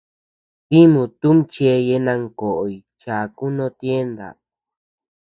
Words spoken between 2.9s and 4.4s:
chaku no tienda.